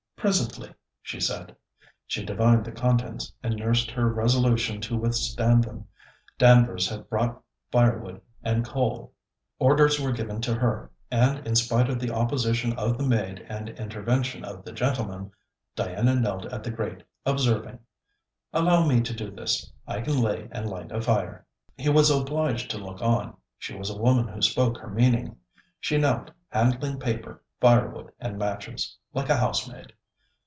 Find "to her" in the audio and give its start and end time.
10.41-10.91